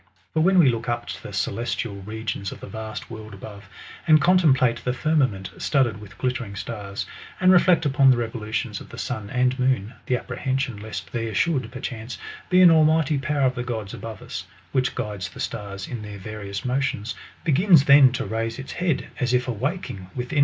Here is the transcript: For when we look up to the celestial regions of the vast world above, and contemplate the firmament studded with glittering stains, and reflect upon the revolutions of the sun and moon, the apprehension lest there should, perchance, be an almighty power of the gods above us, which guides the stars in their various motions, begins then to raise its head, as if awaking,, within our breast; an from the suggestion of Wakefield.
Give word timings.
For 0.33 0.39
when 0.39 0.57
we 0.57 0.67
look 0.67 0.89
up 0.89 1.05
to 1.05 1.21
the 1.21 1.31
celestial 1.31 1.97
regions 2.01 2.51
of 2.51 2.59
the 2.59 2.65
vast 2.65 3.11
world 3.11 3.35
above, 3.35 3.69
and 4.07 4.19
contemplate 4.19 4.77
the 4.83 4.93
firmament 4.93 5.51
studded 5.59 6.01
with 6.01 6.17
glittering 6.17 6.55
stains, 6.55 7.05
and 7.39 7.51
reflect 7.51 7.85
upon 7.85 8.09
the 8.09 8.17
revolutions 8.17 8.81
of 8.81 8.89
the 8.89 8.97
sun 8.97 9.29
and 9.29 9.59
moon, 9.59 9.93
the 10.07 10.17
apprehension 10.17 10.77
lest 10.79 11.11
there 11.11 11.35
should, 11.35 11.71
perchance, 11.71 12.17
be 12.49 12.63
an 12.63 12.71
almighty 12.71 13.19
power 13.19 13.43
of 13.45 13.53
the 13.53 13.61
gods 13.61 13.93
above 13.93 14.23
us, 14.23 14.47
which 14.71 14.95
guides 14.95 15.29
the 15.29 15.39
stars 15.39 15.87
in 15.87 16.01
their 16.01 16.17
various 16.17 16.65
motions, 16.65 17.13
begins 17.43 17.83
then 17.85 18.11
to 18.13 18.25
raise 18.25 18.57
its 18.57 18.71
head, 18.71 19.09
as 19.19 19.35
if 19.35 19.47
awaking,, 19.47 19.57
within 19.57 19.59
our 19.59 19.59
breast; 19.59 19.85
an 19.85 19.85
from 19.85 19.89
the 19.89 19.89
suggestion 19.91 20.05
of 20.07 20.17
Wakefield. 20.27 20.39